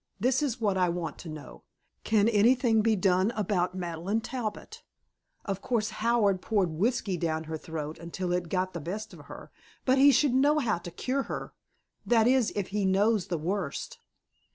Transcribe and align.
This 0.19 0.41
is 0.41 0.59
what 0.59 0.77
I 0.79 0.89
want 0.89 1.19
to 1.19 1.29
know: 1.29 1.61
Can 2.03 2.27
anything 2.27 2.81
be 2.81 2.95
done 2.95 3.29
about 3.35 3.75
Madeleine 3.75 4.19
Talbot? 4.21 4.81
Of 5.45 5.61
course 5.61 5.91
Howard 6.01 6.41
poured 6.41 6.71
whiskey 6.71 7.17
down 7.17 7.43
her 7.43 7.55
throat 7.55 7.99
until 7.99 8.33
it 8.33 8.49
got 8.49 8.73
the 8.73 8.81
best 8.81 9.13
of 9.13 9.25
her. 9.25 9.51
But 9.85 9.99
he 9.99 10.11
should 10.11 10.33
know 10.33 10.57
how 10.57 10.79
to 10.79 10.89
cure 10.89 11.21
her. 11.29 11.53
That 12.03 12.25
is 12.25 12.51
if 12.55 12.69
he 12.69 12.83
knows 12.83 13.27
the 13.27 13.37
worst." 13.37 13.99